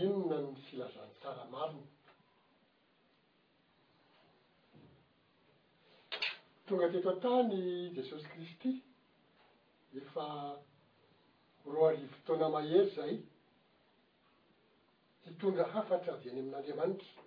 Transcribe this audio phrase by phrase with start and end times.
[0.00, 1.84] inona am'ny filazan tsara mariny
[6.66, 7.62] tonga teto an-tany
[7.96, 8.72] jesosy kristy
[10.00, 10.26] efa
[11.72, 13.14] ro arivo ftaona mahery zay
[15.24, 17.22] hitondra hafatra avy any amin'andriamanitra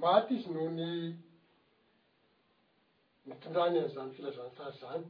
[0.00, 0.90] maty izy noho ny
[3.28, 5.06] mitondrany an'izany filazantsara zany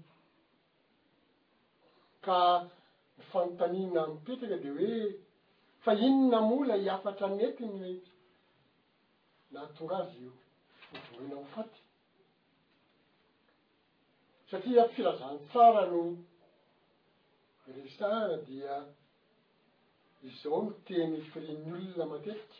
[2.27, 2.39] ka
[3.19, 5.01] ny fanontanina mipetraka de hoe
[5.85, 7.93] fa inona mola hiafatra nentiny hoe
[9.53, 10.33] nahatonga azy io
[11.05, 11.79] hovonina ofaty
[14.51, 16.03] satria firazantsara no
[17.77, 18.75] resahana dia
[20.29, 22.59] izao miteny firiny olona matetika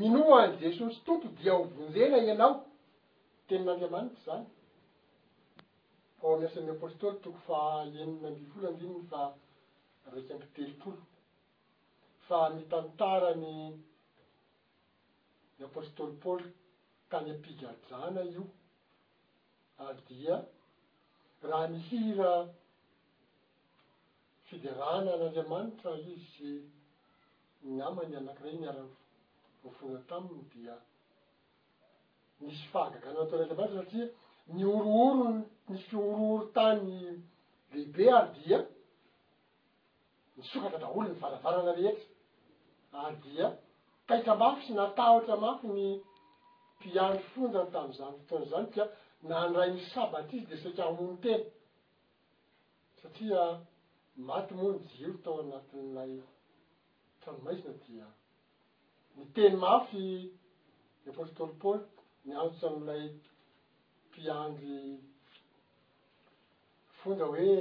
[0.00, 2.54] minoany jesosy tompo dia hovonjena ianao
[3.46, 4.46] tenin'andriamanitry zany
[6.22, 9.22] o miasan'ny apostôly toko fa eninnamdi folo andrininy fa
[10.12, 11.00] raika ampitelopolo
[12.26, 13.54] fa mitantarany
[15.56, 16.48] ny apostôly paôly
[17.10, 18.44] tany ampigadrana io
[19.88, 20.36] adia
[21.48, 22.32] raha mihira
[24.48, 26.50] fiderana n'andriamanitra izy
[27.74, 28.84] ny amany anakiray iny ara
[29.62, 30.74] vofona taminy dia
[32.42, 34.06] misy fagaka nataoanaandriamanitra satria
[34.46, 35.28] ni orooro
[35.68, 37.22] ny fiorooro tany
[37.72, 38.58] lehibe adia
[40.36, 42.06] nisokatra daholo ny varavarana rehetra
[43.06, 43.46] adia
[44.06, 45.84] paitra mafytsy natahotra mafy ny
[46.76, 48.84] mpiandro fonjan tamzany fataonyzany dia
[49.28, 51.44] naandray ny sabatry isy de saika amony teny
[53.02, 53.42] satria
[54.28, 56.12] maty moany jiro tao anatin'lay
[57.20, 58.06] tranomaizina dia
[59.16, 60.04] nyteny mafy
[61.06, 61.82] e potry tolopaôly
[62.24, 63.04] ni anrotsan'lay
[64.12, 65.00] mpiandry
[67.00, 67.54] fonza hoe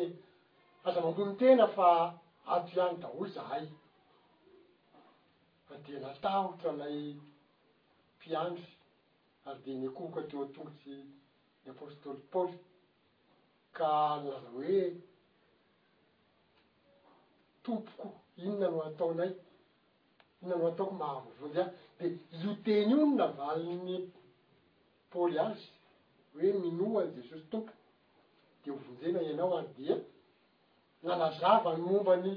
[0.85, 1.89] aza mandono tena fa
[2.53, 3.65] ato ihany daholy zahay
[5.73, 6.97] adia natahotra lay
[8.17, 8.67] mpiandry
[9.47, 10.95] ar di ny akooko teo a-tongotsy
[11.63, 12.57] ny apostoly paôly
[13.77, 13.89] ka
[14.27, 14.75] laza hoe
[17.63, 18.07] tompoko
[18.43, 19.31] inona no ataonay
[20.43, 21.61] inona no ataoko mahavovondy
[21.99, 23.97] ahy de io teny io no navanin'ny
[25.13, 25.69] paôly azy
[26.39, 27.73] hoe minoany jesosy tompo
[28.63, 29.95] de hovonjena ianao ary dia
[31.03, 32.31] nanazava nombany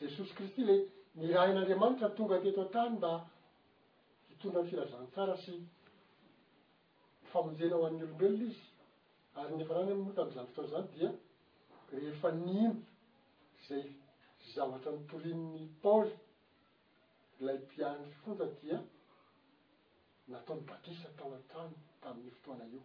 [0.00, 0.74] jesosy kristy le
[1.18, 3.12] mirahain'andriamanitra tonga teto an-trany mba
[4.28, 5.54] hitondra ny firazan tsara sy
[7.32, 8.62] famonjenao an'ny olombelona izy
[9.40, 11.10] ary nefaran o tamyzany fotoanazany dia
[11.92, 12.86] rehefa nimbo
[13.66, 13.84] zay
[14.52, 16.10] zavatra nyporiminy paly
[17.44, 18.78] lay mpianitry fonja dia
[20.30, 22.82] nataon'ny batisa tao an-trano tamin'ny fotoana io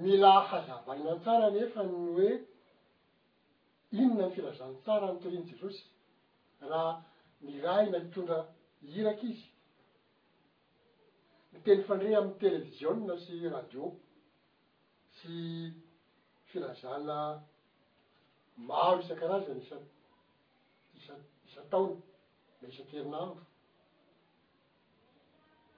[0.00, 2.30] mila hazavainantsara nefa ny hoe
[3.98, 5.82] inona ny filazana tsara ny torinytje rosy
[6.70, 6.92] raha
[7.44, 8.38] niraina hitondra
[8.92, 9.44] hiraky izy
[11.52, 13.84] ny teny fandrey amin'y televizionna sy radio
[15.18, 15.34] sy
[16.52, 17.16] filazana
[18.70, 19.76] maro isan-karazany isa
[21.02, 21.14] isa
[21.50, 22.00] isa taona
[22.56, 23.44] mda isa terinaandro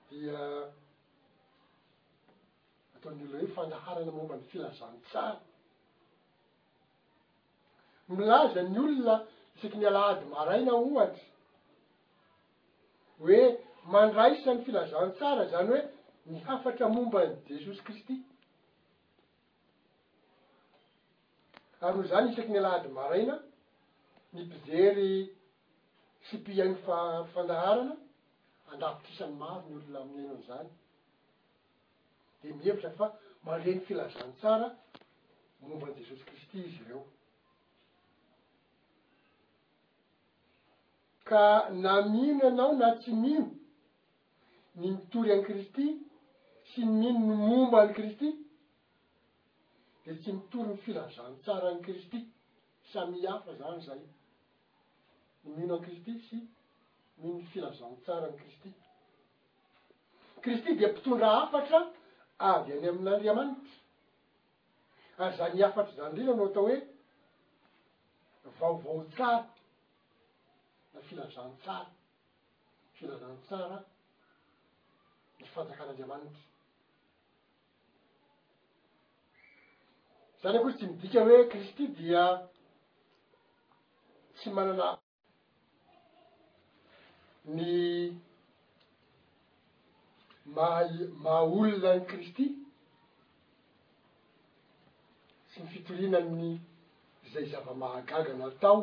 [0.09, 0.39] dia
[3.05, 5.41] tony olona hoe fandaharana momba ny filazan tsara
[8.17, 9.15] milaza ny olona
[9.57, 11.25] isaky ny alahady maraina ohatra
[13.23, 13.41] hoe
[13.93, 15.81] mandraisany filazan tsara zany hoe
[16.31, 18.15] ny hafatra momba ny jesosy kristy
[21.85, 23.35] ary no zany isaky ny alahady maraina
[24.35, 25.11] ny pizery
[26.29, 27.95] sipihany fa- fandaharana
[28.71, 30.71] andapitrisany maro ny olona aminy anao zany
[32.53, 33.07] mihevitra fa
[33.47, 34.69] mare ny filazantsara
[35.67, 37.03] momba an' jesosy kristy izy ireo
[41.29, 41.45] ka
[41.83, 43.49] na mino ianao na tsy mino
[44.75, 45.87] ny mitory an'y kristy
[46.73, 48.29] sy ny mino ny momba any kristy
[50.05, 52.25] de tsy mitory ny filazantsara any kristy
[52.93, 54.01] samy hafa zany zay
[55.45, 56.45] ny mino an'yikristy sy
[57.23, 58.75] mino ny filazantsara any kristy
[60.47, 61.81] kristy de mpitondra afatra
[62.39, 63.61] avy any amin'andriamanitra
[65.19, 66.81] ary zany afatra zany irina no atao hoe
[68.59, 69.47] vaovao tsara
[70.95, 71.89] na filazan tsara
[72.97, 73.79] filazan tsara
[75.39, 76.41] ny fantsakan'andriamanitra
[80.41, 82.25] zany o kory tsy midikany hoe kristy dia
[84.37, 84.89] tsy manana
[87.55, 87.73] ny
[90.49, 92.45] mah- maha olona ny kristy
[95.55, 96.59] sy ny fitoriana amin'ny
[97.33, 98.83] zay zava-mahagaga na atao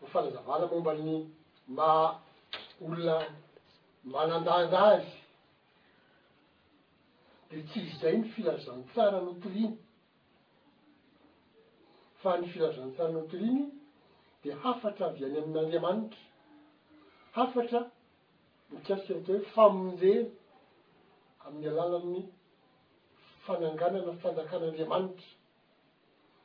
[0.00, 1.30] hofanazavana mombany
[1.66, 2.20] ma-
[2.80, 3.16] olona
[4.04, 5.14] manandanda zy
[7.56, 9.72] de tsy izay ny filazantsara nootoriny
[12.20, 13.64] fa ny filazantsaranyotoriny
[14.44, 16.20] de hafatra avy any amin'n'andriamanitra
[17.40, 17.86] hafatra
[18.72, 20.12] mikasika ava ato hoe famonje
[21.44, 22.20] amin'ny alàlany
[23.44, 25.28] fananganana fandakan'andriamanitra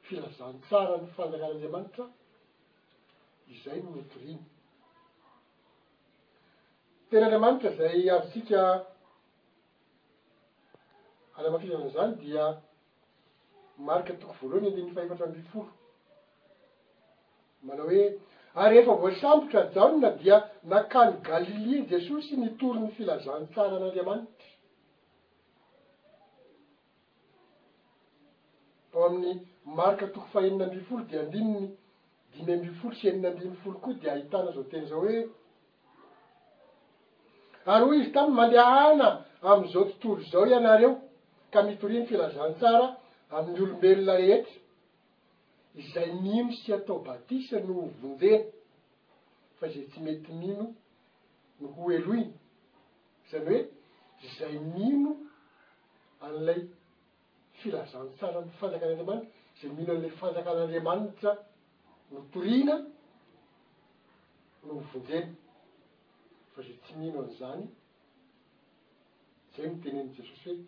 [0.06, 2.06] filazan tsara ny ifandakan'andriamanitra
[3.54, 4.44] izay motoriny
[7.08, 8.62] tena andriamanitra zay arotsika
[11.38, 12.44] alamatizana zany dia
[13.88, 15.72] marika toko voalohany andeha 'ny fahefatra ambifolo
[17.66, 18.04] manao hoe
[18.56, 24.46] ary rehefa voasambotra jaony na dia nakany galilia jesosy nitory ny filazantsara an'andriamanitry
[28.96, 29.34] oo amin'ny
[29.78, 31.68] marika toko fahenina ambi folo de andimyny
[32.36, 35.20] dimy ambi folo sy enina amdimbi folo koa de ahitana zao teny zao hoe
[37.72, 39.08] ary hoy izy tamy mandea hana
[39.50, 40.92] am'izao tontoro zao ianareo
[41.54, 42.86] ka mitoria ny filazantsara
[43.36, 44.56] amin'ny olomelona rehetry
[45.78, 48.38] izay mino sy atao batisa no hovonjena
[49.60, 50.66] fa ze tsy mety mino
[51.60, 52.38] no ho eloina
[53.30, 53.60] zany
[54.20, 55.12] hoe zay mino
[56.26, 56.62] an'ilay
[57.60, 59.30] filazantsarany fanjakan'andriamanitrra
[59.62, 61.32] zay miino an'iley fanjakan'andriamanitra
[62.12, 62.76] no torina
[64.66, 65.34] nohovonjena
[66.54, 67.64] fa za tsy mino an'izany
[69.54, 70.60] zay mitene n' jesosy hoe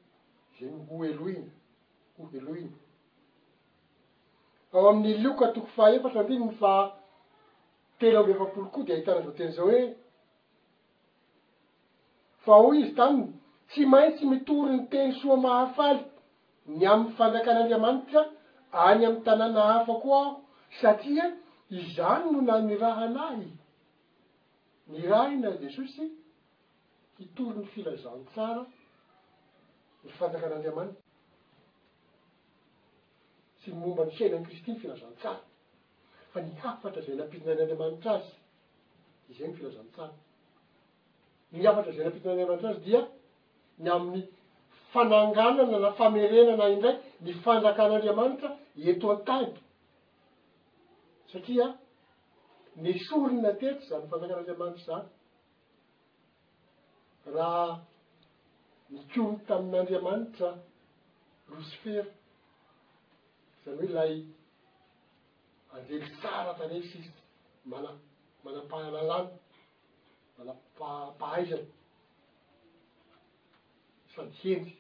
[0.59, 1.51] zay noho heloina
[2.17, 2.75] hoh eloina
[4.73, 6.73] ao amin'ny lioka toko faefatra tiny ny fa
[7.99, 9.81] telo mefapolo koa de ahitanaro teny zao hoe
[12.43, 13.23] fa hoy izy taniny
[13.69, 16.01] tsy maintsy mitory ny teny soa mahafaly
[16.77, 18.21] ny amy fanjakan'andriamanitra
[18.87, 20.31] any amny tanàna hafa ko aho
[20.79, 21.25] satria
[21.79, 23.49] izany no na ny raha anahy
[24.89, 26.03] ny raha iny nay jesosy
[27.17, 28.63] mitory ny filazan tsara
[30.03, 31.07] ny fanjakan'andriamanitra
[33.73, 35.39] momba ny sainany kristy ny filazantsara
[36.33, 38.31] fa ni afatra zay nampidinanyandriamanitra azy
[39.31, 40.13] izayny y filazantsara
[41.51, 43.01] ny afatra zay napidinaandriamanitra azy dia
[43.83, 44.23] ny amin'ny
[44.93, 46.95] fananganana na famerenana indray
[47.25, 48.49] ny fanjakan'andriamanitra
[48.93, 49.49] eto an-tany
[51.33, 51.67] satria
[52.85, 55.05] ny sorin natetra za ny fanjakan'andriamanitra zany
[57.37, 57.71] raha
[58.93, 60.49] nikomy tamin'n'andriamanitra
[61.49, 62.09] losifery
[63.77, 64.13] any hoe lay
[65.77, 67.09] andely sara tany e sisy
[67.73, 67.91] mana
[68.45, 69.27] manampahalalany
[70.37, 71.67] manapampahaizany
[74.15, 74.75] sady henry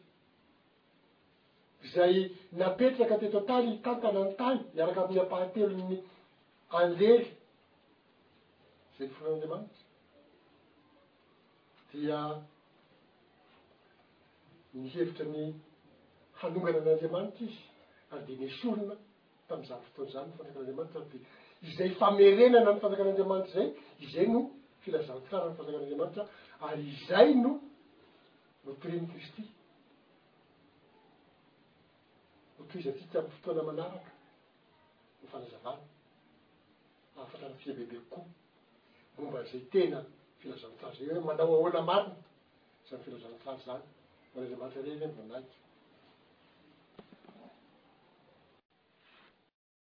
[1.93, 2.15] zay
[2.61, 5.97] napetraka teto antany hitantana any tany iaraka amin'ny ampahatelonny
[6.81, 9.85] andely zay ny fonan'andramanitra
[11.91, 12.19] dia
[14.83, 15.43] nihevitry ny
[16.41, 17.65] hanongana an'andriamanitry izy
[18.11, 18.95] ary de nisolona
[19.47, 21.19] tami'izany fotoana zany nyfantaka n'andriamanitra ary de
[21.67, 23.67] izay famerenana ny fantaka an'andriamanitra zay
[24.05, 24.39] izay no
[24.83, 26.23] filazantsara nyfantakan'andriamanitra
[26.67, 27.51] ary izay no
[28.65, 29.43] notriny kristy
[32.57, 34.11] hotoizatika amny fotoana manaraka
[35.19, 35.83] nofanazavana
[37.23, 38.23] afata ny fia bebe koa
[39.17, 39.99] momba zay tena
[40.39, 42.15] filazantsara zay oe manao aoana mariny
[42.87, 43.83] zany filazanotsara zany
[44.31, 45.57] n'andriamanitra reny nmanaiky